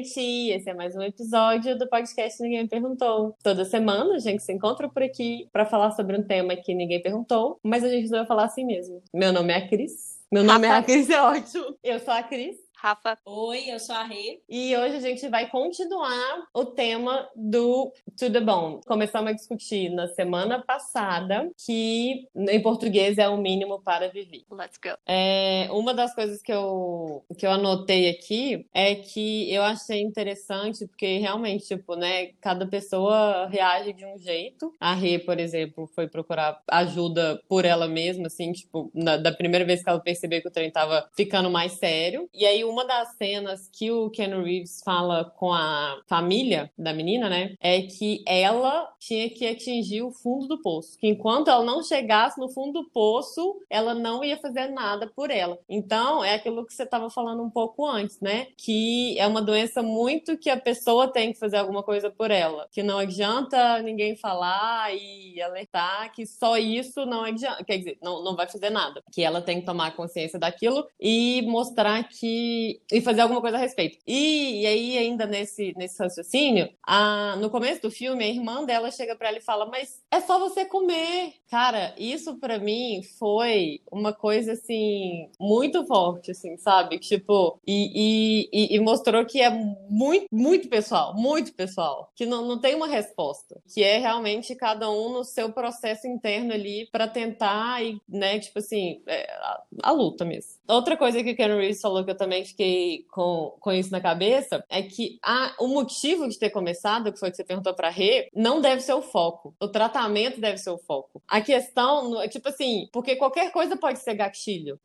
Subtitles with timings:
[0.00, 0.50] gente!
[0.50, 3.36] Esse é mais um episódio do podcast Ninguém Perguntou.
[3.42, 7.02] Toda semana a gente se encontra por aqui para falar sobre um tema que ninguém
[7.02, 9.02] perguntou, mas a gente vai falar assim mesmo.
[9.12, 10.18] Meu nome é a Cris.
[10.32, 11.76] Meu nome é a Cris, é ótimo.
[11.82, 12.56] Eu sou a Cris.
[12.82, 13.18] Rafa.
[13.26, 14.40] Oi, eu sou a Rê.
[14.48, 18.80] E hoje a gente vai continuar o tema do To The Bone.
[18.86, 24.44] Começamos a discutir na semana passada que em português é o mínimo para viver.
[24.50, 24.96] Let's go.
[25.06, 30.86] É, uma das coisas que eu, que eu anotei aqui é que eu achei interessante,
[30.86, 34.74] porque realmente, tipo, né, cada pessoa reage de um jeito.
[34.80, 39.66] A Rê, por exemplo, foi procurar ajuda por ela mesma, assim, tipo, na, da primeira
[39.66, 42.26] vez que ela percebeu que o trem tava ficando mais sério.
[42.32, 47.28] E aí uma das cenas que o Ken Reeves fala com a família da menina,
[47.28, 50.98] né, é que ela tinha que atingir o fundo do poço.
[50.98, 55.30] Que enquanto ela não chegasse no fundo do poço, ela não ia fazer nada por
[55.30, 55.58] ela.
[55.68, 58.46] Então, é aquilo que você estava falando um pouco antes, né?
[58.56, 62.68] Que é uma doença muito que a pessoa tem que fazer alguma coisa por ela.
[62.70, 67.64] Que não adianta ninguém falar e alertar que só isso não adianta.
[67.64, 69.02] Quer dizer, não, não vai fazer nada.
[69.12, 72.59] Que ela tem que tomar consciência daquilo e mostrar que
[72.92, 73.98] e, fazer alguma coisa a respeito.
[74.06, 78.90] E, e aí, ainda nesse, nesse raciocínio, a, no começo do filme, a irmã dela
[78.90, 81.34] chega para ela e fala: Mas é só você comer.
[81.50, 86.98] Cara, isso para mim foi uma coisa assim, muito forte, assim, sabe?
[86.98, 92.60] Tipo, e, e, e, mostrou que é muito, muito pessoal, muito pessoal, que não, não
[92.60, 97.84] tem uma resposta, que é realmente cada um no seu processo interno ali para tentar,
[97.84, 100.59] e, né, tipo assim, é, a, a luta mesmo.
[100.70, 104.00] Outra coisa que o Ken Reeves falou que eu também fiquei com, com isso na
[104.00, 107.90] cabeça é que a, o motivo de ter começado, que foi que você perguntou pra
[107.90, 109.54] Rê, não deve ser o foco.
[109.60, 111.20] O tratamento deve ser o foco.
[111.26, 114.78] A questão, tipo assim, porque qualquer coisa pode ser gatilho.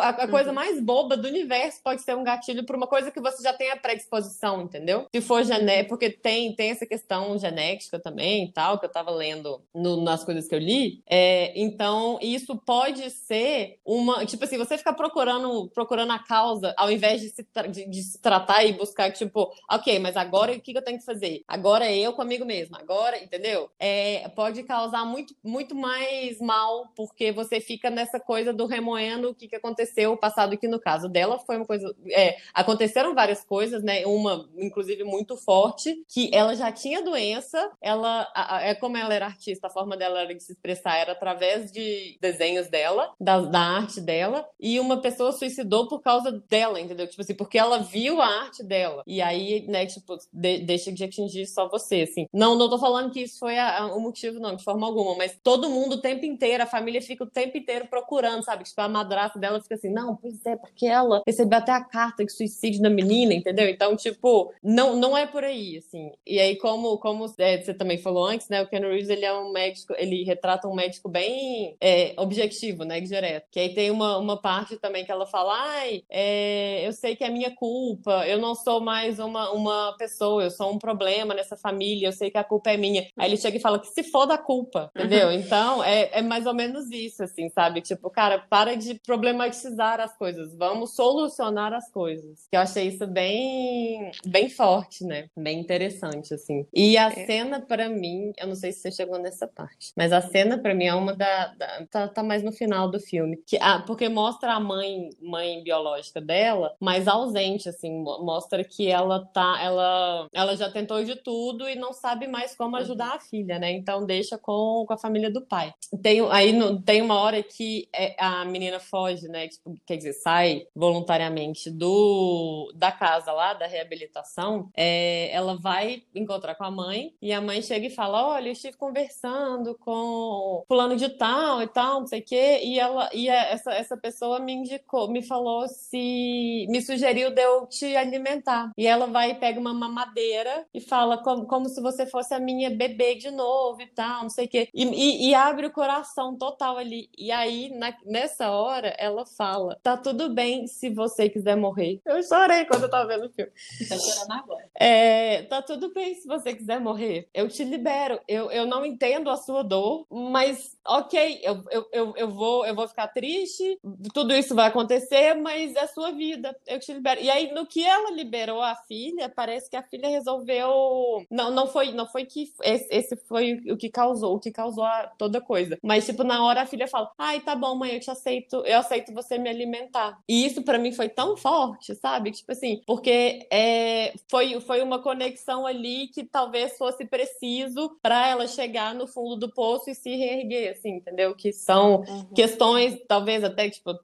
[0.00, 0.54] A, a coisa uhum.
[0.54, 3.70] mais boba do universo pode ser um gatilho pra uma coisa que você já tem
[3.72, 5.06] a predisposição, entendeu?
[5.12, 9.10] Se for genético, porque tem, tem essa questão genética também e tal, que eu tava
[9.10, 11.02] lendo no, nas coisas que eu li.
[11.08, 14.24] É, então, isso pode ser uma.
[14.24, 18.02] Tipo assim, você ficar procurando procurando, procurando a causa, ao invés de se, de, de
[18.02, 21.42] se tratar e buscar, tipo, ok, mas agora o que, eu tenho que fazer?
[21.48, 23.70] Agora é eu comigo mesma, agora, entendeu?
[23.78, 29.34] É, pode causar muito, muito mais mal, porque você fica nessa coisa do remoendo o
[29.34, 31.94] que, que aconteceu o passado, que no caso dela foi uma coisa.
[32.10, 34.04] É, aconteceram várias coisas, né?
[34.04, 38.28] Uma, inclusive, muito forte, que ela já tinha doença, ela.
[38.62, 42.68] É como ela era artista, a forma dela de se expressar era através de desenhos
[42.68, 47.06] dela, da, da arte dela, e uma pessoa pessoa suicidou por causa dela, entendeu?
[47.06, 49.02] Tipo assim, porque ela viu a arte dela.
[49.06, 52.26] E aí, né, tipo, de, deixa de atingir só você, assim.
[52.32, 55.16] Não, não tô falando que isso foi a, a, o motivo, não, de forma alguma,
[55.16, 58.64] mas todo mundo o tempo inteiro, a família fica o tempo inteiro procurando, sabe?
[58.64, 62.24] Tipo, a madrasta dela fica assim, não, pois é, porque ela recebeu até a carta
[62.24, 63.68] de suicídio da menina, entendeu?
[63.68, 66.10] Então, tipo, não, não é por aí, assim.
[66.26, 69.32] E aí, como, como é, você também falou antes, né, o Ken Reeves, ele é
[69.32, 73.46] um médico, ele retrata um médico bem é, objetivo, né, direto.
[73.50, 77.24] Que aí tem uma, uma parte também que ela fala, ai, é, eu sei que
[77.24, 81.56] é minha culpa, eu não sou mais uma, uma pessoa, eu sou um problema nessa
[81.56, 83.08] família, eu sei que a culpa é minha.
[83.16, 85.28] Aí ele chega e fala que se for da culpa, entendeu?
[85.28, 85.32] Uhum.
[85.32, 87.80] Então, é, é mais ou menos isso, assim, sabe?
[87.80, 92.46] Tipo, cara, para de problematizar as coisas, vamos solucionar as coisas.
[92.52, 95.28] Eu achei isso bem, bem forte, né?
[95.36, 96.66] Bem interessante, assim.
[96.74, 97.26] E a é.
[97.26, 100.74] cena, para mim, eu não sei se você chegou nessa parte, mas a cena, para
[100.74, 101.54] mim, é uma da.
[101.54, 103.38] da tá, tá mais no final do filme.
[103.46, 104.83] Que, ah, porque mostra a mãe
[105.20, 111.16] mãe, biológica dela, mas ausente, assim, mostra que ela tá, ela, ela já tentou de
[111.16, 113.72] tudo e não sabe mais como ajudar a filha, né?
[113.72, 115.72] Então deixa com, com a família do pai.
[116.02, 119.48] Tem, aí no, tem uma hora que é, a menina foge, né?
[119.48, 124.70] Tipo, quer dizer, sai voluntariamente do da casa lá, da reabilitação.
[124.76, 128.52] É, ela vai encontrar com a mãe e a mãe chega e fala: Olha, eu
[128.52, 133.28] estive conversando com fulano de tal e tal, não sei o quê, e ela e
[133.28, 136.66] essa, essa pessoa me indicou indicou, me falou se.
[136.68, 138.72] me sugeriu de eu te alimentar.
[138.76, 142.40] E ela vai e pega uma mamadeira e fala como, como se você fosse a
[142.40, 144.68] minha bebê de novo e tal, não sei o quê.
[144.74, 147.08] E, e, e abre o coração total ali.
[147.16, 152.00] E aí, na, nessa hora, ela fala: tá tudo bem se você quiser morrer.
[152.04, 153.52] Eu chorei quando eu tava vendo o filme.
[153.88, 154.68] Tá chorando agora.
[154.74, 157.28] É, tá tudo bem se você quiser morrer.
[157.32, 158.20] Eu te libero.
[158.26, 162.74] Eu, eu não entendo a sua dor, mas ok, eu, eu, eu, eu, vou, eu
[162.74, 163.78] vou ficar triste,
[164.12, 167.20] tudo isso vai acontecer, mas é sua vida, eu te libero.
[167.20, 171.24] E aí, no que ela liberou a filha, parece que a filha resolveu.
[171.30, 174.84] Não, não foi, não foi que esse, esse foi o que causou, o que causou
[174.84, 175.78] a, toda coisa.
[175.82, 178.78] Mas, tipo, na hora a filha fala: ai, tá bom, mãe, eu te aceito, eu
[178.78, 180.18] aceito você me alimentar.
[180.28, 182.30] E isso para mim foi tão forte, sabe?
[182.30, 188.46] Tipo assim, porque é, foi, foi uma conexão ali que talvez fosse preciso para ela
[188.46, 191.34] chegar no fundo do poço e se reerguer, assim, entendeu?
[191.34, 192.24] Que são uhum.
[192.34, 193.94] questões, talvez até, tipo, a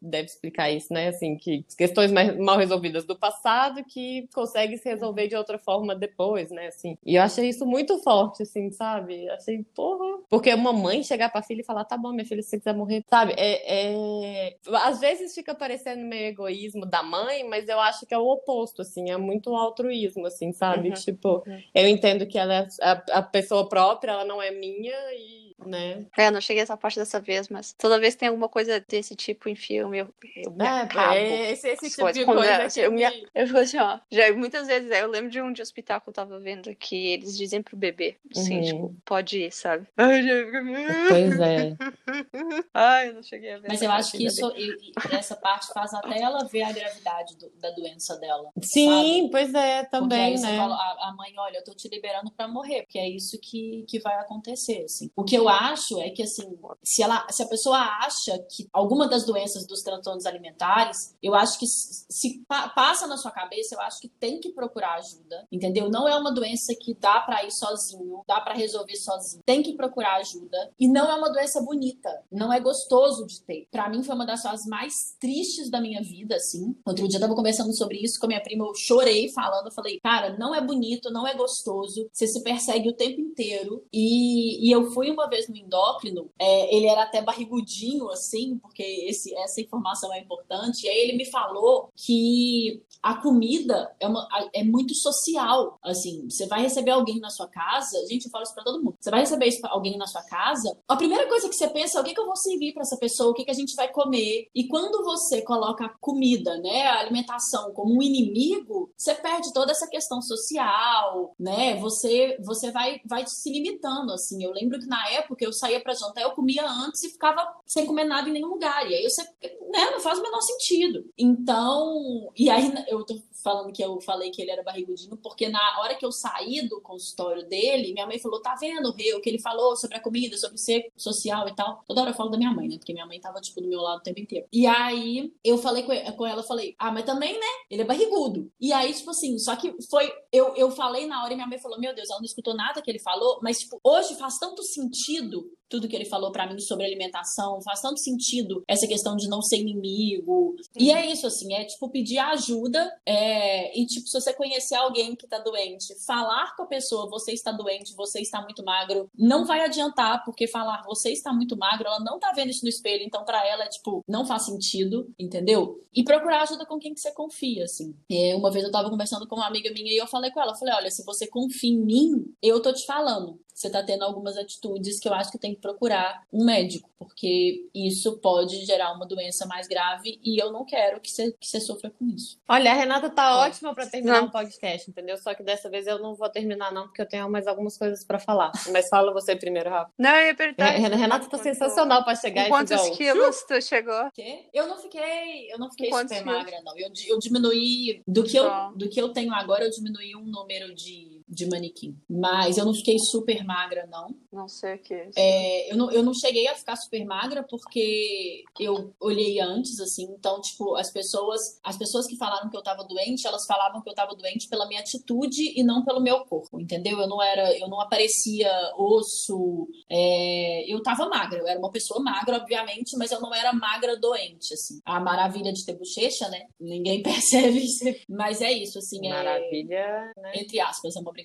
[0.00, 1.08] deve explicar isso, né?
[1.08, 6.50] Assim, que questões mal resolvidas do passado que conseguem se resolver de outra forma depois,
[6.50, 6.68] né?
[6.68, 6.96] Assim.
[7.04, 9.28] E eu achei isso muito forte, assim, sabe?
[9.30, 10.20] Achei, porra.
[10.28, 12.74] Porque uma mãe chegar pra filha e falar, tá bom, minha filha, se você quiser
[12.74, 13.34] morrer, sabe?
[13.36, 14.56] É, é...
[14.84, 18.82] Às vezes fica parecendo meio egoísmo da mãe, mas eu acho que é o oposto,
[18.82, 20.88] assim, é muito altruísmo, assim, sabe?
[20.88, 20.94] Uhum.
[20.94, 21.62] Tipo, uhum.
[21.74, 26.04] eu entendo que ela é a, a pessoa própria, ela não é minha e né?
[26.16, 28.48] É, eu não cheguei a essa parte dessa vez, mas toda vez que tem alguma
[28.48, 31.14] coisa desse tipo em filme, eu, eu me é, acabo.
[31.14, 33.02] É, esse, esse tipo de coisa que eu, me...
[33.34, 33.98] eu fico assim, ó.
[34.10, 37.36] Já, muitas vezes, eu lembro de um de hospital que eu tava vendo que eles
[37.36, 38.64] dizem pro bebê, assim, uhum.
[38.64, 39.86] tipo, pode ir, sabe?
[39.96, 41.76] Pois é.
[42.74, 43.68] Ai, eu não cheguei a ver.
[43.68, 44.76] Mas eu acho que isso, eu,
[45.10, 48.50] essa parte faz até ela ver a gravidade do, da doença dela.
[48.62, 49.30] Sim, sabe?
[49.30, 50.56] pois é, também, né?
[50.56, 53.84] Fala, a, a, mãe, olha, eu tô te liberando pra morrer, porque é isso que,
[53.88, 55.10] que vai acontecer, assim.
[55.16, 59.08] O que eu acho é que, assim, se, ela, se a pessoa acha que alguma
[59.08, 63.80] das doenças dos transtornos alimentares, eu acho que se pa passa na sua cabeça, eu
[63.80, 65.90] acho que tem que procurar ajuda, entendeu?
[65.90, 69.42] Não é uma doença que dá para ir sozinho, dá para resolver sozinho.
[69.44, 70.70] Tem que procurar ajuda.
[70.78, 73.66] E não é uma doença bonita, não é gostoso de ter.
[73.70, 76.74] Para mim foi uma das coisas mais tristes da minha vida, assim.
[76.84, 79.72] Outro dia eu tava conversando sobre isso com a minha prima, eu chorei falando, eu
[79.72, 83.84] falei, cara, não é bonito, não é gostoso, você se persegue o tempo inteiro.
[83.92, 88.82] E, e eu fui uma vez no endócrino, é, ele era até barrigudinho, assim, porque
[88.82, 90.86] esse, essa informação é importante.
[90.86, 96.46] E aí ele me falou que a comida é, uma, é muito social, assim, você
[96.46, 99.20] vai receber alguém na sua casa, gente, eu falo isso pra todo mundo, você vai
[99.20, 102.20] receber alguém na sua casa, a primeira coisa que você pensa é o que, que
[102.20, 104.48] eu vou servir para essa pessoa, o que, que a gente vai comer.
[104.54, 109.72] E quando você coloca a comida, né, a alimentação como um inimigo, você perde toda
[109.72, 114.42] essa questão social, né, você, você vai, vai se limitando, assim.
[114.44, 117.86] Eu lembro que na época eu saía para jantar, eu comia antes e ficava sem
[117.86, 118.88] comer nada em nenhum lugar.
[118.90, 121.04] E aí você, né, não faz o menor sentido.
[121.16, 125.80] Então, e aí eu tô falando que eu falei que ele era barrigudinho, porque na
[125.80, 129.40] hora que eu saí do consultório dele, minha mãe falou: tá vendo, o que ele
[129.40, 131.82] falou sobre a comida, sobre ser social e tal.
[131.86, 132.76] Toda hora eu falo da minha mãe, né?
[132.78, 134.46] Porque minha mãe tava, tipo, do meu lado o tempo inteiro.
[134.52, 137.46] E aí eu falei com ela, falei, ah, mas também, né?
[137.70, 138.50] Ele é barrigudo.
[138.60, 140.12] E aí, tipo assim, só que foi.
[140.32, 142.80] Eu, eu falei na hora e minha mãe falou: Meu Deus, ela não escutou nada
[142.80, 146.60] que ele falou, mas, tipo, hoje faz tanto sentido tudo que ele falou para mim
[146.60, 150.54] sobre alimentação, faz tanto sentido essa questão de não ser inimigo.
[150.78, 155.16] E é isso, assim, é tipo pedir ajuda é, e, tipo, se você conhecer alguém
[155.16, 159.46] que tá doente, falar com a pessoa, você está doente, você está muito magro, não
[159.46, 163.02] vai adiantar, porque falar você está muito magro, ela não tá vendo isso no espelho,
[163.02, 165.80] então para ela é tipo, não faz sentido, entendeu?
[165.94, 167.94] E procurar ajuda com quem que você confia, assim.
[168.10, 170.54] É, uma vez eu tava conversando com uma amiga minha e eu falei com ela,
[170.54, 174.36] falei, olha, se você confia em mim, eu tô te falando você está tendo algumas
[174.36, 179.06] atitudes que eu acho que tem que procurar um médico, porque isso pode gerar uma
[179.06, 182.38] doença mais grave e eu não quero que você, que você sofra com isso.
[182.48, 185.16] Olha, a Renata tá ótima para terminar o um podcast, entendeu?
[185.16, 188.04] Só que dessa vez eu não vou terminar, não, porque eu tenho mais algumas coisas
[188.04, 188.50] para falar.
[188.72, 189.92] Mas fala você primeiro, Rafa.
[189.96, 190.80] Não, é verdade.
[190.80, 192.96] Renata tá sensacional para chegar Quantos igual...
[192.96, 194.10] quilos tu chegou?
[194.12, 194.46] Quê?
[194.52, 196.24] Eu não fiquei, eu não fiquei super quilos?
[196.24, 196.76] magra, não.
[196.76, 200.74] Eu, eu diminuí do que eu, do que eu tenho agora, eu diminuí um número
[200.74, 201.96] de de manequim.
[202.08, 204.14] Mas eu não fiquei super magra, não.
[204.30, 205.10] Não sei o que é.
[205.16, 210.04] é eu, não, eu não cheguei a ficar super magra porque eu olhei antes, assim.
[210.10, 213.88] Então, tipo, as pessoas, as pessoas que falaram que eu tava doente, elas falavam que
[213.88, 217.00] eu tava doente pela minha atitude e não pelo meu corpo, entendeu?
[217.00, 219.68] Eu não era, eu não aparecia osso.
[219.90, 223.98] É, eu tava magra, eu era uma pessoa magra, obviamente, mas eu não era magra
[223.98, 224.80] doente, assim.
[224.84, 226.46] A maravilha de ter bochecha, né?
[226.60, 227.84] Ninguém percebe isso.
[228.08, 229.06] Mas é isso, assim.
[229.06, 230.32] É maravilha, é, né?
[230.34, 231.21] Entre aspas, é uma brincadeira.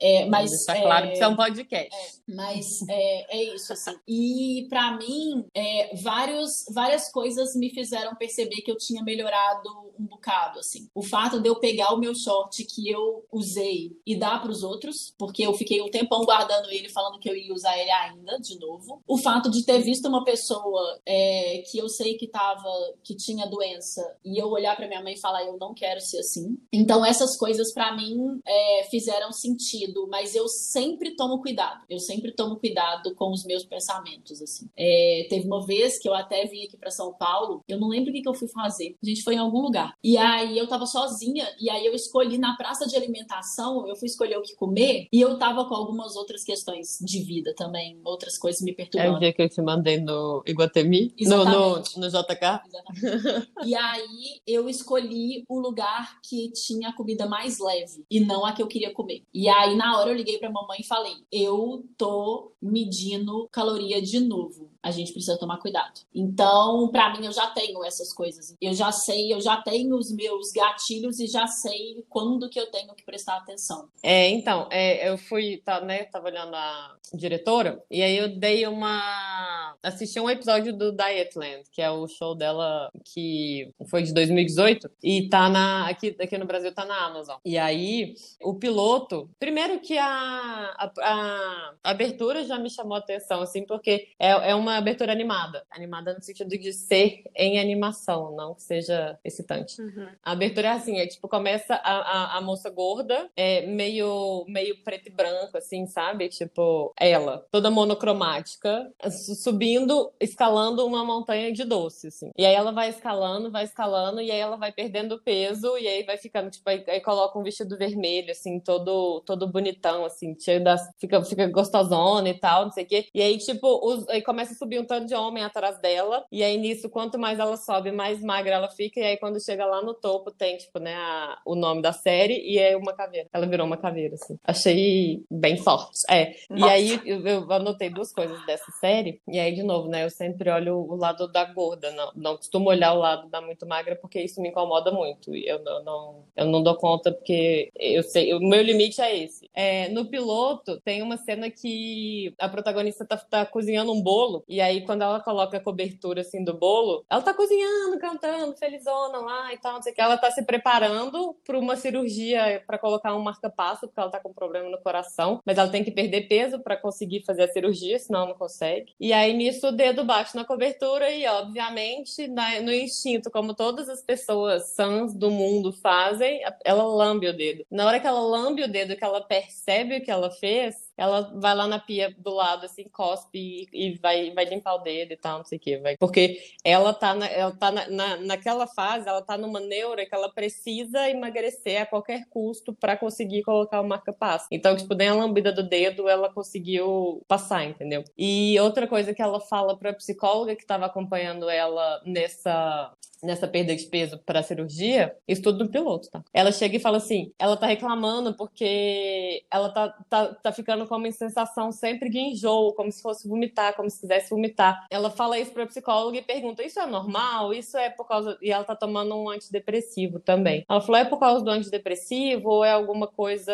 [0.00, 1.94] É, mas está é, claro que isso é um podcast.
[1.94, 3.96] É, mas é, é isso, assim.
[4.06, 10.06] E para mim, é, vários, várias coisas me fizeram perceber que eu tinha melhorado um
[10.06, 10.88] bocado, assim.
[10.94, 14.62] O fato de eu pegar o meu short que eu usei e dar para os
[14.62, 18.38] outros, porque eu fiquei um tempão guardando ele, falando que eu ia usar ele ainda,
[18.38, 19.02] de novo.
[19.06, 22.70] O fato de ter visto uma pessoa é, que eu sei que tava,
[23.04, 26.20] que tinha doença, e eu olhar para minha mãe e falar, eu não quero ser
[26.20, 26.56] assim.
[26.72, 31.84] Então, essas coisas para mim é, fizeram sentido, mas eu sempre tomo cuidado.
[31.88, 34.68] Eu sempre tomo cuidado com os meus pensamentos, assim.
[34.76, 38.10] É, teve uma vez que eu até vim aqui para São Paulo, eu não lembro
[38.10, 38.94] o que, que eu fui fazer.
[39.02, 39.94] A gente foi em algum lugar.
[40.04, 44.06] E aí eu tava sozinha, e aí eu escolhi na praça de alimentação, eu fui
[44.06, 48.36] escolher o que comer, e eu tava com algumas outras questões de vida também, outras
[48.36, 49.14] coisas me perturbando.
[49.14, 51.14] É o dia que eu te mandei no Iguatemi?
[51.22, 52.60] No, no, no, JK?
[52.66, 53.48] Exatamente.
[53.64, 58.52] e aí eu escolhi o lugar que tinha a comida mais leve e não a
[58.52, 59.24] que eu queria comer.
[59.32, 64.20] E aí na hora eu liguei pra mamãe e falei: eu tô medindo caloria de
[64.20, 66.00] novo a gente precisa tomar cuidado.
[66.14, 68.54] Então, para mim, eu já tenho essas coisas.
[68.60, 72.70] Eu já sei, eu já tenho os meus gatilhos e já sei quando que eu
[72.70, 73.88] tenho que prestar atenção.
[74.02, 78.66] É, então, é, eu fui, tá, né, tava olhando a diretora, e aí eu dei
[78.66, 79.76] uma.
[79.82, 85.28] assisti um episódio do Dietland, que é o show dela que foi de 2018, e
[85.28, 85.88] tá na.
[85.88, 87.38] aqui, aqui no Brasil tá na Amazon.
[87.44, 93.42] E aí, o piloto, primeiro que a, a, a abertura já me chamou a atenção,
[93.42, 95.64] assim, porque é, é uma uma abertura animada.
[95.70, 99.80] Animada no sentido de ser em animação, não que seja excitante.
[99.80, 100.08] Uhum.
[100.22, 104.82] A abertura é assim, é tipo, começa a, a, a, moça gorda, é meio, meio
[104.82, 106.28] preto e branco, assim, sabe?
[106.28, 112.30] Tipo, ela, toda monocromática, subindo, escalando uma montanha de doce, assim.
[112.36, 116.02] E aí ela vai escalando, vai escalando, e aí ela vai perdendo peso, e aí
[116.04, 120.62] vai ficando, tipo, aí, aí coloca um vestido vermelho, assim, todo, todo bonitão, assim, cheio
[120.62, 120.80] das.
[120.98, 123.06] Fica, fica gostosona e tal, não sei o quê.
[123.14, 126.24] E aí, tipo, os, aí começa subir um tanto de homem atrás dela.
[126.30, 129.00] E aí, nisso, quanto mais ela sobe, mais magra ela fica.
[129.00, 132.38] E aí, quando chega lá no topo, tem, tipo, né, a, o nome da série
[132.40, 133.28] e é uma caveira.
[133.32, 134.38] Ela virou uma caveira, assim.
[134.44, 136.00] Achei bem forte.
[136.08, 136.34] É.
[136.48, 136.66] Nossa.
[136.66, 139.20] E aí, eu, eu, anotei duas coisas dessa série.
[139.26, 141.90] E aí, de novo, né, eu sempre olho o lado da gorda.
[141.92, 145.34] Não, não costumo olhar o lado da muito magra, porque isso me incomoda muito.
[145.34, 149.16] E eu não, não, eu não dou conta, porque eu sei, o meu limite é
[149.16, 149.48] esse.
[149.54, 154.60] É, no piloto, tem uma cena que a protagonista tá, tá cozinhando um bolo e
[154.60, 159.54] aí, quando ela coloca a cobertura assim do bolo, ela tá cozinhando, cantando, felizona lá
[159.54, 160.00] e tal, não sei o que.
[160.00, 164.32] Ela tá se preparando para uma cirurgia para colocar um marca-passo, porque ela tá com
[164.32, 168.26] problema no coração, mas ela tem que perder peso para conseguir fazer a cirurgia, senão
[168.26, 168.92] não consegue.
[168.98, 174.02] E aí, nisso, o dedo bate na cobertura e, obviamente, no instinto, como todas as
[174.02, 177.64] pessoas sãs do mundo fazem, ela lambe o dedo.
[177.70, 181.32] Na hora que ela lambe o dedo, que ela percebe o que ela fez, ela
[181.34, 185.12] vai lá na pia do lado, assim, cospe e, e vai, vai limpar o dedo
[185.14, 185.78] e tal, não sei o quê.
[185.78, 185.96] Vai.
[185.96, 190.14] Porque ela tá, na, ela tá na, na, naquela fase, ela tá numa neura que
[190.14, 194.46] ela precisa emagrecer a qualquer custo para conseguir colocar o marca-passo.
[194.50, 198.04] Então, tipo, nem a lambida do dedo ela conseguiu passar, entendeu?
[198.18, 203.74] E outra coisa que ela fala pra psicóloga que estava acompanhando ela nessa nessa perda
[203.74, 206.22] de peso para cirurgia, isso tudo no piloto, tá?
[206.32, 210.96] Ela chega e fala assim, ela tá reclamando porque ela tá, tá, tá ficando com
[210.96, 214.86] uma sensação sempre de enjoo, como se fosse vomitar, como se quisesse vomitar.
[214.90, 217.52] Ela fala isso pra psicóloga e pergunta, isso é normal?
[217.52, 218.38] Isso é por causa...
[218.40, 220.64] E ela tá tomando um antidepressivo também.
[220.68, 223.52] Ela falou, é por causa do antidepressivo ou é alguma coisa...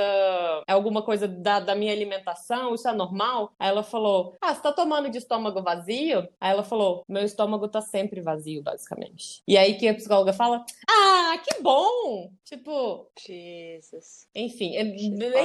[0.66, 2.74] É alguma coisa da, da minha alimentação?
[2.74, 3.52] Isso é normal?
[3.58, 6.28] Aí ela falou, ah, você tá tomando de estômago vazio?
[6.40, 9.42] Aí ela falou, meu estômago tá sempre vazio, basicamente.
[9.46, 12.30] E e aí que a psicóloga fala: Ah, que bom!
[12.44, 13.10] Tipo.
[13.26, 14.28] Jesus.
[14.34, 14.82] Enfim, é,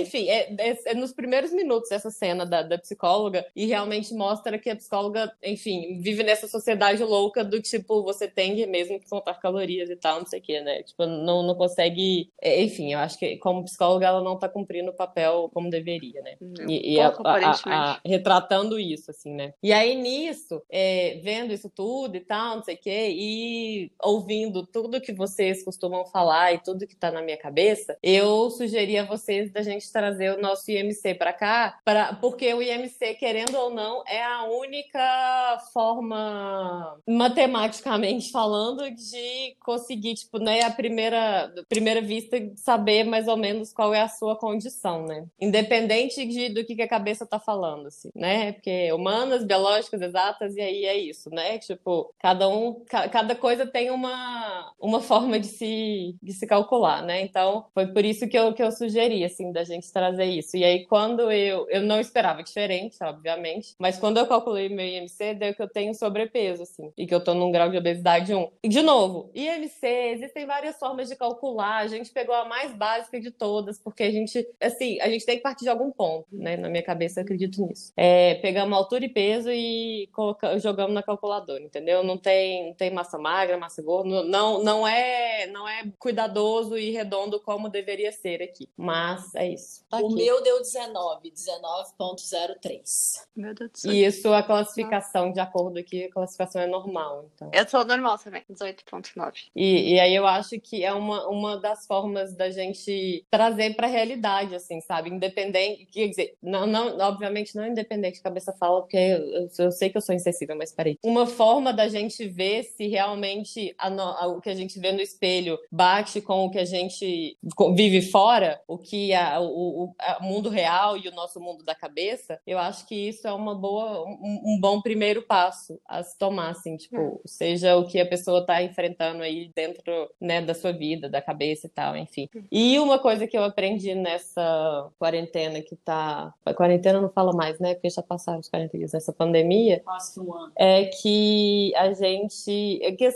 [0.01, 4.59] enfim, é, é, é, nos primeiros minutos essa cena da, da psicóloga e realmente mostra
[4.59, 9.35] que a psicóloga, enfim, vive nessa sociedade louca do tipo, você tem mesmo que contar
[9.35, 10.83] calorias e tal, não sei o quê, né?
[10.83, 12.29] Tipo, não, não consegue.
[12.41, 16.21] É, enfim, eu acho que como psicóloga ela não tá cumprindo o papel como deveria,
[16.21, 16.35] né?
[16.67, 19.53] e, e pouco, a, a, a, retratando isso, assim, né?
[19.63, 24.65] E aí nisso, é, vendo isso tudo e tal, não sei o quê, e ouvindo
[24.65, 29.05] tudo que vocês costumam falar e tudo que tá na minha cabeça, eu sugeri a
[29.05, 33.69] vocês da gente trazer o nosso IMC para cá, pra, porque o IMC, querendo ou
[33.69, 42.37] não, é a única forma, matematicamente falando, de conseguir, tipo, né, a primeira, primeira vista,
[42.55, 45.25] saber mais ou menos qual é a sua condição, né?
[45.39, 48.53] Independente de, do que, que a cabeça tá falando, assim, né?
[48.53, 51.57] Porque humanas, biológicas, exatas, e aí é isso, né?
[51.57, 57.03] Tipo, cada um, ca, cada coisa tem uma, uma forma de se, de se calcular,
[57.03, 57.21] né?
[57.21, 60.57] Então, foi por isso que eu, que eu sugeri, assim, da gente trazer isso.
[60.57, 61.67] E aí, quando eu...
[61.69, 65.93] Eu não esperava diferente, obviamente, mas quando eu calculei meu IMC, deu que eu tenho
[65.93, 68.51] sobrepeso, assim, e que eu tô num grau de obesidade 1.
[68.63, 73.19] E, de novo, IMC, existem várias formas de calcular, a gente pegou a mais básica
[73.19, 76.57] de todas, porque a gente, assim, a gente tem que partir de algum ponto, né?
[76.57, 77.91] Na minha cabeça, eu acredito nisso.
[77.95, 82.03] É, pegamos altura e peso e colocamos, jogamos na calculadora, entendeu?
[82.03, 87.39] Não tem, não tem massa magra, massa Não, não, é, não é cuidadoso e redondo
[87.39, 88.69] como deveria ser aqui.
[88.77, 89.85] Mas é isso.
[89.89, 90.15] Tá o aqui.
[90.15, 93.27] meu deu 19, 19.03.
[93.35, 93.91] Meu Deus do céu.
[93.91, 97.29] E isso, a classificação, de acordo aqui, a classificação é normal.
[97.33, 97.49] Então.
[97.53, 99.49] Eu tô normal também, 18.9.
[99.55, 103.87] E, e aí eu acho que é uma, uma das formas da gente trazer pra
[103.87, 105.09] realidade, assim, sabe?
[105.09, 109.89] Independente, quer dizer, não, não, obviamente não independente de cabeça fala, porque eu, eu sei
[109.89, 110.97] que eu sou insensível, mas peraí.
[111.03, 115.01] Uma forma da gente ver se realmente a, a, o que a gente vê no
[115.01, 117.37] espelho bate com o que a gente
[117.75, 122.39] vive fora, o que a, o, o mundo real e o nosso mundo da cabeça,
[122.45, 126.49] eu acho que isso é uma boa, um, um bom primeiro passo a se tomar,
[126.49, 127.27] assim, tipo, é.
[127.27, 131.67] seja o que a pessoa tá enfrentando aí dentro, né, da sua vida, da cabeça
[131.67, 132.29] e tal, enfim.
[132.51, 136.33] E uma coisa que eu aprendi nessa quarentena que tá.
[136.55, 137.73] Quarentena não fala mais, né?
[137.73, 139.81] Porque já passaram os 40 dias nessa pandemia.
[139.83, 140.51] Quase um ano.
[140.57, 142.95] É que a gente.
[142.97, 143.11] Que,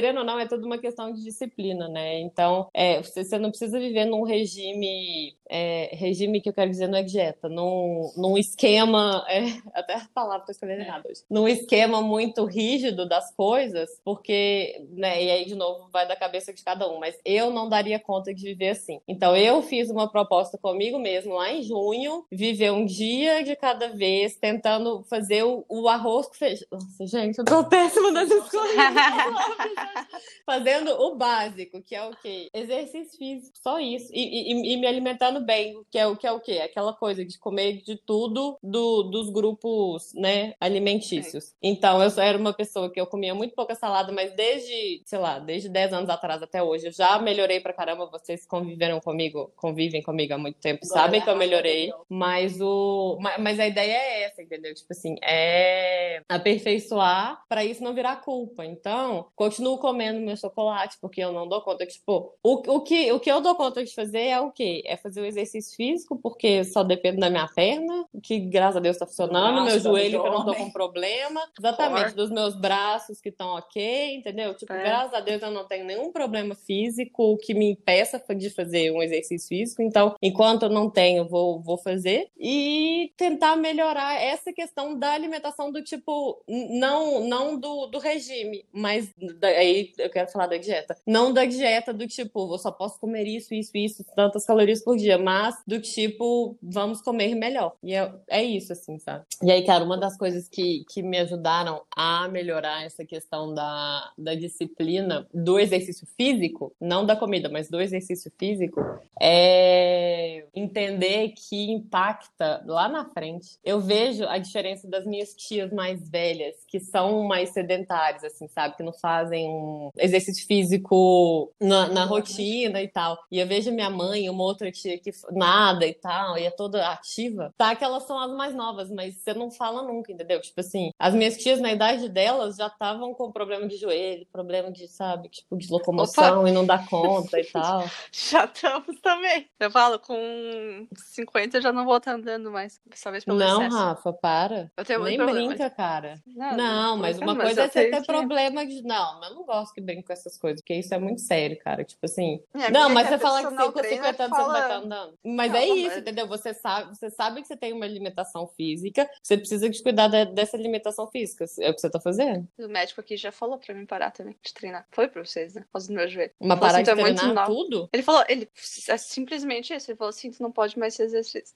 [0.00, 2.20] querendo ou não, é tudo uma questão de disciplina, né?
[2.20, 6.98] Então, é, você não precisa viver num regime é, regime que eu quero dizer não
[6.98, 9.40] é dieta, num, num esquema, é,
[9.74, 15.22] até a palavra estou escrevendo errado hoje, num esquema muito rígido das coisas, porque, né,
[15.22, 18.32] e aí de novo vai da cabeça de cada um, mas eu não daria conta
[18.32, 19.00] de viver assim.
[19.08, 23.88] Então eu fiz uma proposta comigo mesmo lá em junho, viver um dia de cada
[23.88, 26.68] vez, tentando fazer o, o arroz com feijão.
[26.70, 28.76] Nossa, gente, eu tô péssima nas escolhas.
[30.46, 32.48] Fazendo o básico, que é o quê?
[32.52, 34.10] Exercício físico, só isso.
[34.12, 36.60] E, e, e me alimentando bem, que é o que é o quê?
[36.64, 41.52] Aquela coisa de comer de tudo do, dos grupos, né, alimentícios.
[41.52, 41.54] É.
[41.62, 45.38] Então, eu era uma pessoa que eu comia muito pouca salada, mas desde, sei lá,
[45.38, 48.06] desde 10 anos atrás até hoje, eu já melhorei pra caramba.
[48.06, 51.92] Vocês conviveram comigo, convivem comigo há muito tempo, Agora, sabem que eu melhorei.
[52.08, 54.74] Mas o mas a ideia é essa, entendeu?
[54.74, 58.64] Tipo assim, é aperfeiçoar para isso não virar culpa.
[58.64, 59.28] Então,
[59.70, 63.20] continuo comendo meu chocolate porque eu não dou conta que, tipo, o, o que o
[63.20, 64.82] que eu dou conta de fazer é o quê?
[64.86, 68.96] É fazer o exercício físico, porque só depende da minha perna, que graças a Deus
[68.96, 73.28] tá funcionando, meu joelho que eu não tô com problema, exatamente, dos meus braços que
[73.28, 74.54] estão ok, entendeu?
[74.54, 74.82] Tipo, é.
[74.82, 79.02] graças a Deus eu não tenho nenhum problema físico que me impeça de fazer um
[79.02, 82.30] exercício físico, então, enquanto eu não tenho, vou, vou fazer.
[82.38, 89.12] E tentar melhorar essa questão da alimentação do tipo, não, não do, do regime, mas
[89.60, 90.96] aí eu quero falar da dieta.
[91.06, 94.96] Não da dieta do tipo, eu só posso comer isso, isso, isso, tantas calorias por
[94.96, 97.74] dia, mas do tipo, vamos comer melhor.
[97.82, 99.24] E é, é isso, assim, sabe?
[99.42, 104.12] E aí, cara, uma das coisas que, que me ajudaram a melhorar essa questão da,
[104.16, 108.80] da disciplina do exercício físico, não da comida, mas do exercício físico,
[109.20, 113.58] é entender que impacta lá na frente.
[113.64, 118.76] Eu vejo a diferença das minhas tias mais velhas, que são mais sedentárias, assim, sabe?
[118.76, 123.18] Que não fazem um exercício físico na, na rotina e tal.
[123.30, 126.88] E eu vejo minha mãe, uma outra tia que nada e tal, e é toda
[126.88, 130.40] ativa, tá que elas são as mais novas, mas você não fala nunca, entendeu?
[130.40, 134.70] Tipo assim, as minhas tias na idade delas já estavam com problema de joelho, problema
[134.70, 136.48] de, sabe, tipo, de locomoção Opa.
[136.48, 137.84] e não dá conta e tal.
[138.12, 139.48] já estamos também.
[139.58, 143.76] Eu falo, com 50 eu já não vou estar andando mais, talvez pelo Não, excesso.
[143.76, 144.70] Rafa, para.
[144.76, 145.48] Eu tenho Nem problema.
[145.48, 146.20] brinca, cara.
[146.26, 148.06] Não, não mas uma mas coisa é você ter que...
[148.06, 148.82] problema de...
[148.82, 151.84] Não, eu não gosto que brinque com essas coisas, porque isso é muito sério, cara.
[151.84, 152.42] Tipo assim...
[152.54, 154.42] É, não, mas você fala que você com 50 anos fala...
[154.42, 155.18] você não vai estar andando.
[155.24, 155.98] Mas não, é isso, mas...
[155.98, 156.28] entendeu?
[156.28, 160.26] Você sabe, você sabe que você tem uma alimentação física, você precisa de cuidar de,
[160.26, 161.44] dessa alimentação física.
[161.58, 162.46] É o que você tá fazendo.
[162.58, 164.86] O médico aqui já falou pra mim parar também de treinar.
[164.90, 165.62] Foi pra vocês, né?
[165.62, 166.32] Por causa do meu joelho.
[166.40, 167.88] Mas parar assim, de é treinar tudo?
[167.92, 168.48] Ele falou, ele
[168.88, 169.90] é simplesmente isso.
[169.90, 171.02] Ele falou assim, tu não pode mais se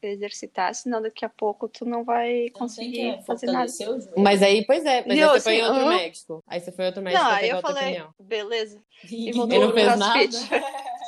[0.03, 3.71] exercitar, senão daqui a pouco tu não vai conseguir não fazer nada.
[4.17, 6.45] Mas aí, pois é, mas aí você foi em outro médico.
[6.47, 8.15] Aí você foi outro médico não, aí eu falei, opinião.
[8.21, 8.81] beleza.
[9.11, 10.29] E, e não fez nada?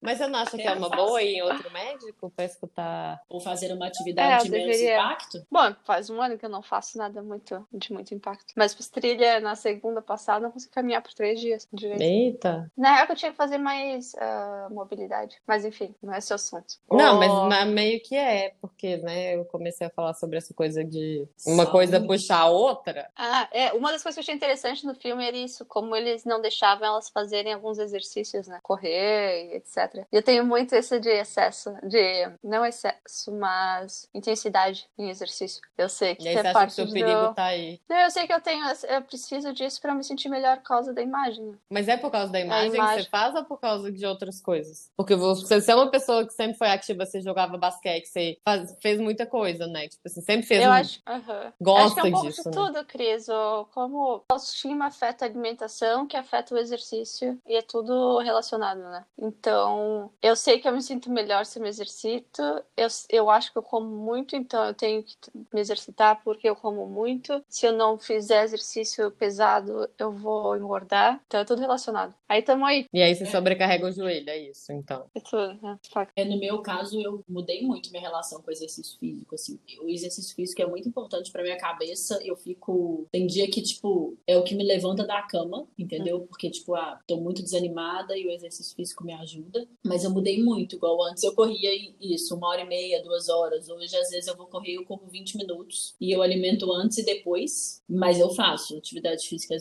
[0.00, 3.20] Mas você não acha que é uma boa ir em outro médico para escutar?
[3.28, 5.00] Ou fazer uma atividade é, de menos deveria...
[5.00, 5.46] impacto?
[5.50, 8.52] Bom, faz um ano que eu não faço nada muito, de muito impacto.
[8.56, 12.00] Mas fiz trilha na segunda passada, não consegui caminhar por três dias direito.
[12.00, 12.70] Eita!
[12.76, 15.36] Na real, eu tinha que fazer mais uh, mobilidade.
[15.46, 16.76] Mas enfim, não é esse o assunto.
[16.90, 17.48] Não, oh...
[17.48, 21.64] mas meio que é, porque, né, eu comecei a falar sobre essa coisa de uma
[21.64, 23.10] Só coisa puxar a outra.
[23.16, 23.72] Ah, é.
[23.72, 26.86] Uma das coisas que eu achei interessante no filme era isso, como eles não deixavam
[26.86, 28.60] elas fazerem alguns exercícios, né?
[28.62, 35.60] Correr, etc Eu tenho muito esse de excesso, de não excesso, mas intensidade em exercício.
[35.76, 37.80] Eu sei que é parte que o perigo tá aí.
[37.88, 40.92] Não, eu sei que eu tenho, eu preciso disso para me sentir melhor por causa
[40.92, 41.54] da imagem.
[41.70, 44.40] Mas é por causa da imagem, imagem, que você faz ou por causa de outras
[44.40, 44.90] coisas?
[44.96, 48.76] Porque você, você é uma pessoa que sempre foi ativa, você jogava basquete, você faz,
[48.80, 49.88] fez muita coisa, né?
[49.88, 50.62] Tipo assim, sempre fez.
[50.62, 50.72] Eu um...
[50.72, 51.52] acho, uh -huh.
[51.60, 52.54] gosta acho que é um pouco disso, de né?
[52.54, 53.26] tudo, Cris.
[53.72, 59.04] Como autoestima afeta a alimentação, que afeta o exercício, e é tudo relacionado, né?
[59.18, 59.77] Então,
[60.22, 62.42] eu sei que eu me sinto melhor se eu me exercito.
[62.76, 65.16] Eu, eu acho que eu como muito, então eu tenho que
[65.52, 67.42] me exercitar porque eu como muito.
[67.48, 71.20] Se eu não fizer exercício pesado, eu vou engordar.
[71.26, 72.14] Então é tudo relacionado.
[72.28, 72.86] Aí tamo aí.
[72.92, 75.06] E aí você sobrecarrega o joelho, é isso, então.
[75.14, 75.78] É tudo, né?
[76.16, 79.58] É, no meu caso, eu mudei muito minha relação com o exercício físico, assim.
[79.82, 82.20] O exercício físico é muito importante pra minha cabeça.
[82.24, 83.06] Eu fico...
[83.10, 86.20] Tem dia que, tipo, é o que me levanta da cama, entendeu?
[86.20, 89.66] Porque, tipo, ah, tô muito desanimada e o exercício físico me ajuda.
[89.84, 93.68] Mas eu mudei muito, igual antes eu corria isso, uma hora e meia, duas horas.
[93.68, 95.94] Hoje, às vezes, eu vou correr, eu corro 20 minutos.
[96.00, 97.82] E eu alimento antes e depois.
[97.88, 99.56] Mas eu faço atividade física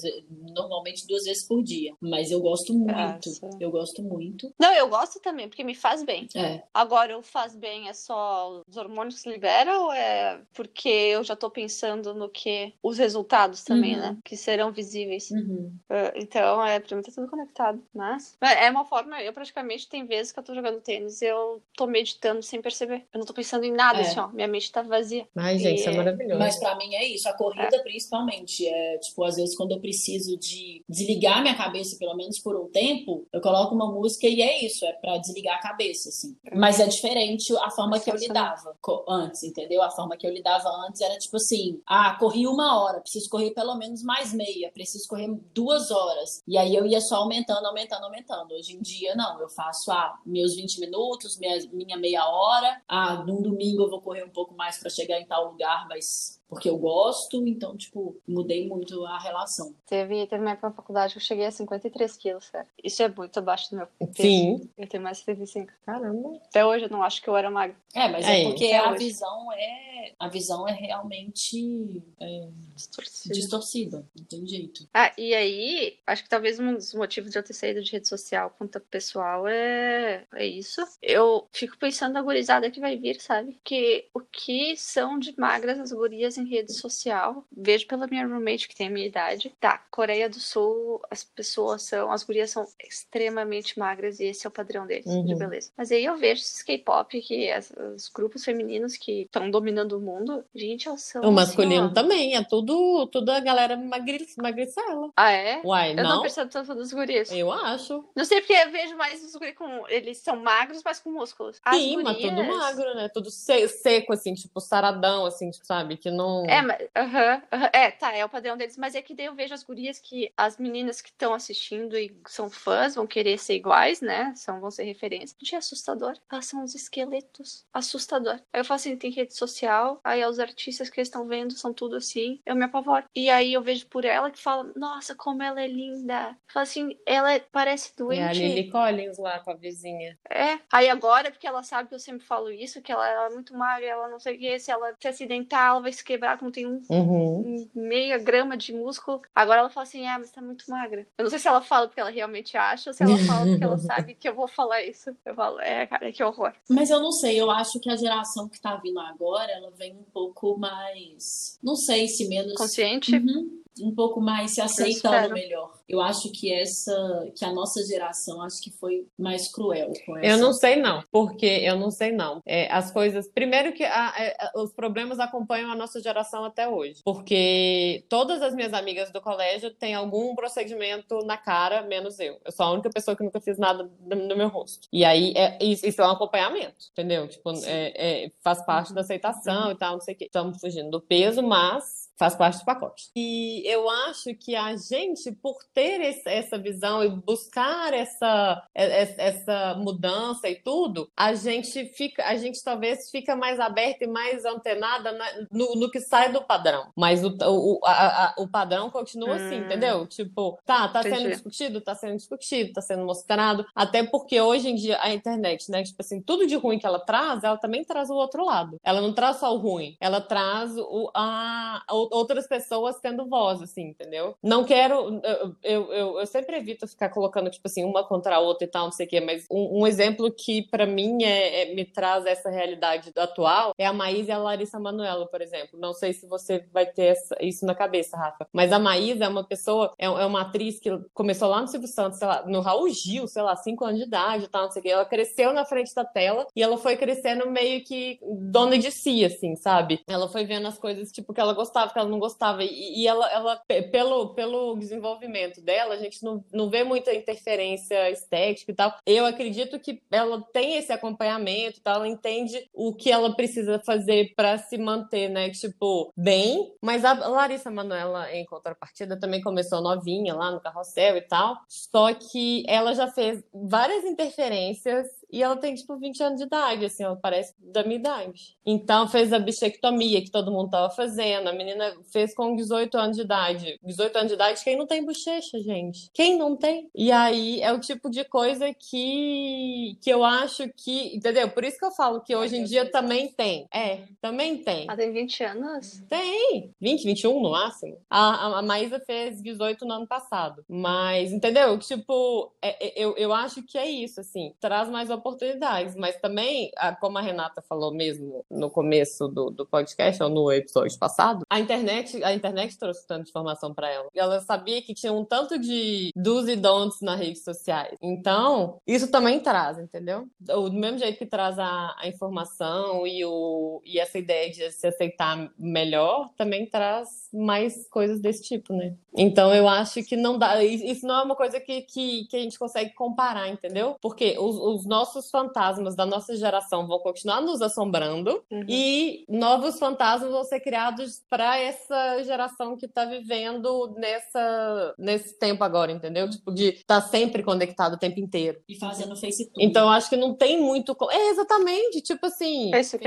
[0.54, 1.94] normalmente duas vezes por dia.
[2.02, 2.92] Mas eu gosto muito.
[2.94, 3.50] Nossa.
[3.60, 4.54] Eu gosto muito.
[4.60, 6.28] Não, eu gosto também, porque me faz bem.
[6.36, 6.64] É.
[6.74, 11.36] Agora, o faz bem é só os hormônios que liberam ou é porque eu já
[11.36, 14.02] tô pensando no que os resultados também, Uhum.
[14.02, 14.18] né?
[14.24, 15.30] Que serão visíveis.
[15.32, 15.74] Uhum.
[15.90, 17.82] Uh, Então, é, pra mim tá tudo conectado.
[17.94, 21.60] Mas é uma forma, eu praticamente tem vezes que eu tô jogando tênis e eu
[21.76, 23.06] tô meditando sem perceber.
[23.12, 24.02] Eu não tô pensando em nada, É.
[24.02, 24.28] assim, ó.
[24.28, 25.28] Minha mente tá vazia.
[25.36, 26.38] Ai, gente, isso é E- maravilhoso.
[26.40, 28.68] Mas pra mim é isso, a corrida principalmente.
[28.68, 32.70] É, tipo, às vezes quando eu preciso de desligar minha cabeça, pelo menos por um
[32.70, 36.38] tempo, eu coloco uma música e é isso, é pra desligar a cabeça, assim.
[36.54, 38.76] Mas é diferente a forma que eu lidava
[39.08, 39.82] antes, entendeu?
[39.82, 43.52] A forma que eu lidava antes era tipo assim: ah, corri uma hora, preciso correr
[43.52, 46.44] pelo menos mais meia, preciso correr duas horas.
[46.48, 48.54] E aí eu ia só aumentando, aumentando, aumentando.
[48.54, 52.82] Hoje em dia, não, eu faço ah, meus 20 minutos, minha, minha meia hora.
[52.88, 56.37] Ah, num domingo eu vou correr um pouco mais pra chegar em tal lugar, mas
[56.50, 59.76] porque eu gosto, então, tipo, mudei muito a relação.
[59.86, 62.68] Teve, teve uma época na faculdade que eu cheguei a 53 quilos, sério.
[62.84, 64.14] Isso é muito abaixo do meu peso.
[64.22, 64.70] Sim.
[64.78, 65.72] Eu tenho mais de 75.
[65.86, 66.38] Caramba.
[66.46, 67.76] Até hoje eu não acho que eu era magra.
[67.94, 69.06] É, mas É é, porque a hoje.
[69.06, 73.34] visão é a visão é realmente é, Distorcida.
[73.36, 74.88] distorcida, não tem jeito.
[74.94, 78.08] Ah, e aí, acho que talvez um dos motivos de eu ter saído de rede
[78.08, 80.82] social conta pessoal é, é isso.
[81.02, 83.60] Eu fico pensando na gurizada que vai vir, sabe?
[83.64, 88.68] Que o que são de magras as gurias em rede social, vejo pela minha roommate
[88.68, 89.54] que tem a minha idade.
[89.60, 94.50] Tá, Coreia do Sul, as pessoas são, as gurias são extremamente magras e esse é
[94.50, 95.38] o padrão deles, de Uhum.
[95.38, 95.72] beleza.
[95.78, 100.02] Mas aí eu vejo esses K-pop, que as- os grupos femininos que estão dominando o
[100.02, 101.22] mundo, gente, elas são.
[101.24, 105.10] O masculino assim, também, é tudo, tudo a galera magri, magricela.
[105.16, 105.62] Ah, é?
[105.64, 106.22] Uai, Eu não, não?
[106.22, 107.32] percebo tanto dos guris.
[107.32, 108.04] Eu acho.
[108.16, 109.88] Não sei porque eu vejo mais os guris com.
[109.88, 111.60] Eles são magros, mas com músculos.
[111.64, 113.10] As Sim, mas tudo gurias- magro, né?
[113.14, 115.98] Tudo se- seco, assim, tipo, saradão, assim, sabe?
[115.98, 116.27] Que não.
[116.50, 116.88] É, mas.
[116.96, 118.78] aham, aham, é, tá, é o padrão deles.
[118.78, 122.16] Mas é que daí eu vejo as gurias que as meninas que estão assistindo e
[122.28, 124.34] são fãs vão querer ser iguais, né?
[124.36, 125.36] São, vão ser referência.
[125.40, 126.14] Gente, é assustador.
[126.32, 127.66] Elas são uns esqueletos.
[127.74, 128.40] Assustador.
[128.54, 131.74] Aí eu falo assim, tem rede social, aí os artistas que eles estão vendo são
[131.74, 132.40] tudo assim.
[132.46, 133.06] Eu me apavoro.
[133.16, 136.30] E aí eu vejo por ela que fala, nossa, como ela é linda.
[136.48, 138.40] Eu falo assim, ela é- parece É a doente.
[138.40, 140.18] Lily Collins lá com a vizinha.
[140.30, 140.60] É.
[140.72, 143.56] Aí agora, porque ela sabe que eu sempre falo isso, que ela, ela é muito
[143.56, 146.52] magra, ela não sei o que, se ela se acidentar, ela vai se quebrar, como
[146.52, 147.68] tem um, Uhum.
[147.76, 149.22] um meia grama de músculo.
[149.36, 151.06] Agora ela fala assim, ah, mas tá muito magra.
[151.18, 153.64] Eu não sei se ela fala porque ela realmente acha, ou se ela fala porque
[153.64, 153.78] ela
[154.12, 155.16] sabe que eu vou falar isso.
[155.26, 156.54] Eu falo, é, cara, que horror.
[156.70, 159.94] Mas eu não sei, eu acho que a geração que tá vindo agora, ela vem
[159.94, 163.16] um pouco mais, não sei se menos Consciente?
[163.16, 163.62] Uhum.
[163.82, 165.74] Um pouco mais se aceitando melhor.
[165.88, 170.28] Eu acho que essa, que a nossa geração, acho que foi mais cruel com essa.
[170.28, 172.42] Eu não sei não, porque eu não sei não.
[172.46, 177.02] É, as coisas, primeiro que a- é, os problemas acompanham a nossa geração até hoje,
[177.06, 182.38] porque todas as minhas amigas do colégio têm algum procedimento na cara, menos eu.
[182.44, 184.88] Eu sou a única pessoa que nunca fiz nada no no meu rosto.
[184.92, 187.28] E aí é, isso, isso é um acompanhamento, entendeu?
[187.28, 190.26] Tipo, é- é, faz parte da aceitação e tal, não sei o quê.
[190.26, 193.10] Estamos fugindo do peso, mas faz parte do pacote.
[193.16, 199.76] E eu acho que a gente, por ter esse- essa visão e buscar essa, essa
[199.76, 205.12] mudança e tudo, a gente fica, a gente talvez fica mais aberta e mais antenada
[205.12, 206.92] na- no, no que sai do padrão.
[206.96, 209.66] Mas o, o, a- a- o padrão continua assim, Hum.
[209.66, 210.08] entendeu?
[210.08, 211.30] Tipo, tá, tá sendo Entendi.
[211.36, 213.66] discutido, tá sendo discutido, tá sendo mostrado.
[213.76, 215.84] Até porque hoje em dia a internet, né?
[215.84, 218.78] Tipo assim, tudo de ruim que ela traz, ela também traz o outro lado.
[218.84, 223.62] Ela não traz só o ruim, ela traz o, a, a outras pessoas tendo voz,
[223.62, 224.36] assim, entendeu?
[224.42, 225.22] Não quero.
[225.64, 228.86] Eu, eu, eu sempre evito ficar colocando, tipo assim, uma contra a outra e tal,
[228.86, 232.26] não sei o quê, mas um, um exemplo que para mim é, é, me traz
[232.26, 235.80] essa realidade atual é a Maísa e a Larissa Manoela, por exemplo.
[235.80, 239.28] Não sei se você vai ter essa, isso na cabeça, Rafa, mas a Maísa é
[239.28, 242.62] uma pessoa, é, é uma atriz que começou lá no Silvio Santos, sei lá, no
[242.62, 244.90] Raul Gil, sei lá, cinco anos de idade e tal, não sei o quê.
[244.90, 249.24] Ela cresceu na frente da tela e ela foi crescendo meio que dona de si,
[249.24, 250.02] assim, sabe?
[250.08, 252.64] Ela foi vendo as coisas, tipo, que ela gostava, que ela não gostava.
[252.64, 258.10] E, e ela, ela, pelo, pelo desenvolvimento dela, a gente não, não vê muita interferência
[258.12, 258.96] estética e tal.
[259.06, 261.94] Eu acredito que ela tem esse acompanhamento, tá?
[261.94, 265.50] ela entende o que ela precisa fazer para se manter, né?
[265.50, 266.74] Tipo, bem.
[266.82, 271.58] Mas a Larissa Manoela, em contrapartida, também começou novinha lá no carrossel e tal.
[271.68, 276.86] Só que ela já fez várias interferências e ela tem, tipo, 20 anos de idade,
[276.86, 278.58] assim, ela parece da minha idade.
[278.66, 281.48] Então, fez a bichectomia que todo mundo tava fazendo.
[281.48, 283.80] A menina fez com 18 anos de idade.
[283.84, 286.10] 18 anos de idade, quem não tem bochecha, gente?
[286.14, 286.90] Quem não tem?
[286.96, 291.50] E aí, é o tipo de coisa que, que eu acho que, entendeu?
[291.50, 293.68] Por isso que eu falo que hoje em dia também tem.
[293.74, 294.84] É, também tem.
[294.84, 296.04] Ela tem 20 anos?
[296.10, 296.74] Tem.
[296.80, 297.98] 20, 21 no máximo.
[298.10, 300.64] A, a, a Maísa fez 18 no ano passado.
[300.68, 301.78] Mas, entendeu?
[301.78, 304.54] Tipo, é, é, eu, eu acho que é isso, assim.
[304.60, 310.22] Traz mais oportunidades, mas também, como a Renata falou mesmo no começo do, do podcast,
[310.22, 314.08] ou no episódio passado, a internet, a internet trouxe tanta informação para ela.
[314.16, 317.98] Ela sabia que tinha um tanto de do's e don'ts nas redes sociais.
[318.02, 320.28] Então, isso também traz, entendeu?
[320.40, 324.88] Do mesmo jeito que traz a, a informação e, o, e essa ideia de se
[324.88, 328.96] aceitar melhor, também traz mais coisas desse tipo, né?
[329.16, 330.64] Então, eu acho que não dá.
[330.64, 333.96] Isso não é uma coisa que, que, que a gente consegue comparar, entendeu?
[334.02, 338.66] Porque os, os nossos nossos fantasmas da nossa geração vão continuar nos assombrando uhum.
[338.68, 345.64] e novos fantasmas vão ser criados para essa geração que tá vivendo nessa nesse tempo
[345.64, 346.30] agora, entendeu?
[346.30, 348.60] Tipo de estar tá sempre conectado o tempo inteiro.
[348.68, 349.64] E fazendo Facebook.
[349.64, 352.98] Então acho que não tem muito é exatamente, tipo assim, Face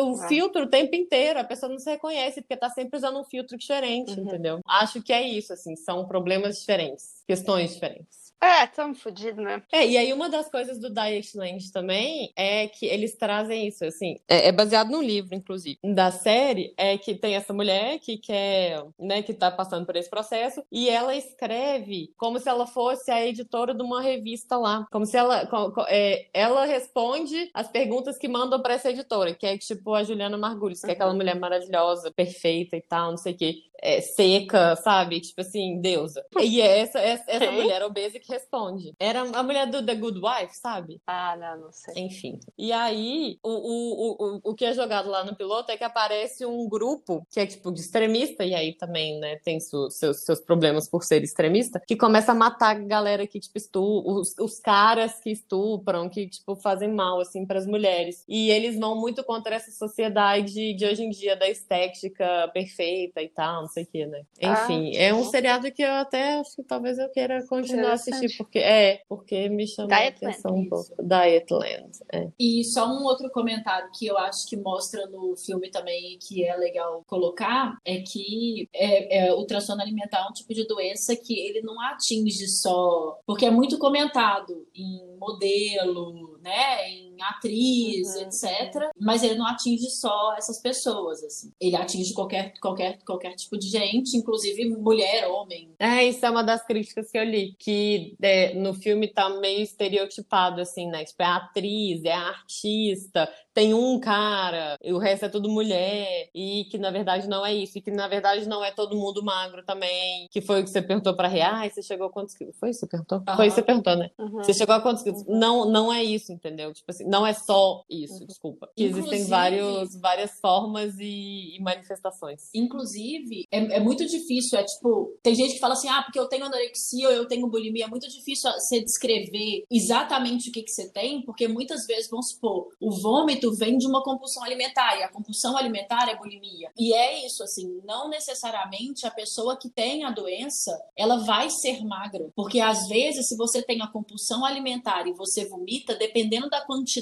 [0.00, 0.28] o ah.
[0.28, 3.58] filtro o tempo inteiro, a pessoa não se reconhece porque tá sempre usando um filtro
[3.58, 4.24] diferente, uhum.
[4.24, 4.60] entendeu?
[4.66, 8.19] Acho que é isso assim, são problemas diferentes, questões diferentes.
[8.40, 9.62] É, tão fodido, né?
[9.70, 14.16] É, e aí uma das coisas do Dietland também é que eles trazem isso, assim,
[14.26, 18.82] é, é, baseado num livro, inclusive, da série, é que tem essa mulher que quer,
[18.98, 23.26] né, que tá passando por esse processo, e ela escreve como se ela fosse a
[23.26, 25.46] editora de uma revista lá, como se ela,
[25.88, 30.38] é, ela responde as perguntas que mandam para essa editora, que é tipo a Juliana
[30.38, 30.92] Margulis, que uhum.
[30.92, 35.20] é aquela mulher maravilhosa, perfeita e tal, não sei o quê é, seca, sabe?
[35.20, 36.24] Tipo assim, deusa.
[36.40, 38.94] E é essa, essa, essa mulher obesa que responde.
[38.98, 41.00] Era a mulher do The Good Wife, sabe?
[41.06, 41.94] Ah, não, não sei.
[41.96, 42.40] Enfim.
[42.56, 46.46] E aí, o, o, o, o que é jogado lá no piloto é que aparece
[46.46, 50.40] um grupo que é tipo de extremista, e aí também, né, tem su, seus, seus
[50.40, 54.58] problemas por ser extremista, que começa a matar a galera que, tipo, estupram, os, os
[54.58, 58.24] caras que estupram, que, tipo, fazem mal, assim, para as mulheres.
[58.28, 63.28] E eles vão muito contra essa sociedade de hoje em dia, da estética perfeita e
[63.28, 64.22] tal, sei o que, né?
[64.40, 67.98] Enfim, ah, é um seriado que eu até acho que talvez eu queira continuar a
[68.26, 70.90] assistir, porque é, porque me chama a atenção um pouco.
[71.02, 71.90] Dietland.
[72.12, 72.28] É.
[72.38, 76.56] E só um outro comentário que eu acho que mostra no filme também que é
[76.56, 81.38] legal colocar é que é, é, o transtorno alimentar é um tipo de doença que
[81.38, 83.18] ele não atinge só.
[83.26, 86.88] Porque é muito comentado em modelo, né?
[86.88, 88.22] Em atriz, uhum.
[88.22, 88.90] etc.
[88.98, 91.52] Mas ele não atinge só essas pessoas, assim.
[91.60, 95.70] Ele atinge qualquer, qualquer, qualquer tipo de gente, inclusive mulher, homem.
[95.78, 99.62] É, isso é uma das críticas que eu li, que é, no filme tá meio
[99.62, 101.04] estereotipado, assim, né?
[101.04, 106.64] Tipo, é atriz, é artista, tem um cara, e o resto é tudo mulher, e
[106.70, 109.62] que na verdade não é isso, e que na verdade não é todo mundo magro
[109.64, 112.56] também, que foi o que você perguntou pra Ria, você chegou a quantos quilos?
[112.58, 113.18] Foi isso que você perguntou?
[113.18, 113.36] Uhum.
[113.36, 114.10] Foi isso que você perguntou, né?
[114.18, 114.42] Uhum.
[114.42, 115.22] Você chegou a quantos quilos?
[115.22, 115.38] Uhum.
[115.38, 116.72] Não, não é isso, entendeu?
[116.72, 118.26] Tipo assim, não é só isso, uhum.
[118.26, 118.70] desculpa.
[118.76, 122.48] Que existem vários, várias formas e, e manifestações.
[122.54, 126.28] Inclusive, é, é, muito difícil, é tipo, tem gente que fala assim, ah, porque eu
[126.28, 130.70] tenho anorexia ou eu tenho bulimia, é muito difícil você descrever exatamente o que, que
[130.70, 135.02] você tem, porque muitas vezes, vamos supor, o vômito vem de uma compulsão alimentar, e
[135.02, 136.70] a compulsão alimentar é bulimia.
[136.78, 141.84] E é isso, assim, não necessariamente a pessoa que tem a doença, ela vai ser
[141.84, 146.64] magra, porque às vezes, se você tem a compulsão alimentar e você vomita, dependendo da
[146.64, 146.99] quantidade,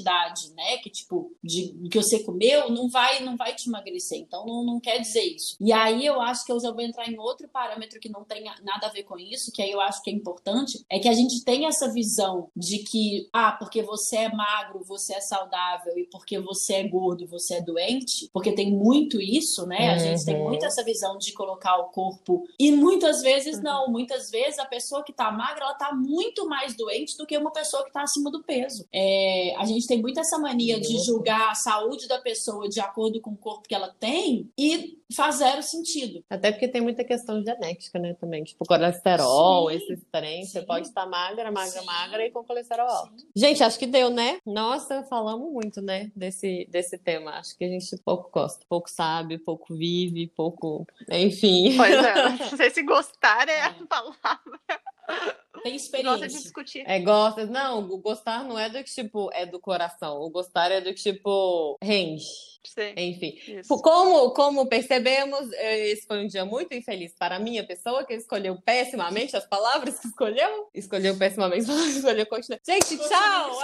[0.54, 4.64] né, que tipo, de que você comeu, não vai, não vai te emagrecer, então não,
[4.64, 5.56] não quer dizer isso.
[5.60, 8.44] E aí eu acho que eu já vou entrar em outro parâmetro que não tem
[8.62, 11.12] nada a ver com isso, que aí eu acho que é importante, é que a
[11.12, 16.04] gente tem essa visão de que, ah, porque você é magro, você é saudável, e
[16.10, 19.90] porque você é gordo, você é doente, porque tem muito isso, né?
[19.90, 20.48] A gente tem Uhum.
[20.48, 22.44] muito essa visão de colocar o corpo.
[22.58, 23.62] E muitas vezes Uhum.
[23.62, 27.36] não, muitas vezes a pessoa que tá magra, ela tá muito mais doente do que
[27.36, 28.86] uma pessoa que tá acima do peso.
[28.92, 31.04] É, a gente tem muito essa mania de Uhum.
[31.04, 35.36] julgar a saúde da pessoa de acordo com o corpo que ela tem e faz
[35.36, 36.22] zero sentido.
[36.28, 38.44] Até porque tem muita questão genética, né, também.
[38.44, 40.44] Tipo, colesterol, Sim, esses trem.
[40.44, 40.66] Você sim.
[40.66, 41.86] pode estar magra, magra, Sim.
[41.86, 43.18] magra e com colesterol alto.
[43.18, 43.26] Sim.
[43.34, 44.38] Gente, acho que deu, né?
[44.44, 47.32] Nossa, falamos muito, né, desse, desse tema.
[47.38, 50.86] Acho que a gente pouco gosta, pouco sabe, pouco vive, pouco.
[51.10, 51.74] Enfim.
[51.76, 52.14] Pois é,
[52.50, 54.60] não sei se gostar é a palavra.
[55.08, 55.16] Tem
[55.58, 56.28] Gosta de experiência.
[56.28, 56.84] discutir.
[56.86, 57.46] É, gosta.
[57.46, 60.20] Não, o gostar não é do que, tipo, é do coração.
[60.20, 62.24] O gostar é do que, tipo, rende.
[62.64, 63.38] Sim, Enfim.
[63.46, 63.80] isso.
[63.80, 68.12] Como, como percebemos, eh, esse foi um dia muito infeliz para a minha pessoa, que
[68.12, 70.68] escolheu pessimamente as palavras que escolheu.
[70.74, 72.26] Escolheu pessimamente as palavras que escolheu.
[72.26, 72.60] Continua.
[72.66, 73.58] Gente, tchau!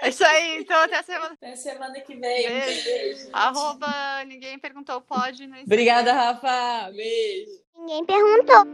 [0.00, 1.32] É isso aí, então até a semana.
[1.32, 2.48] Até semana que vem.
[2.48, 2.84] Beijo.
[2.84, 3.28] beijo.
[3.32, 5.44] Arroba ninguém perguntou pode.
[5.64, 6.90] Obrigada, Rafa.
[6.92, 7.50] Beijo.
[7.76, 8.64] Ninguém perguntou.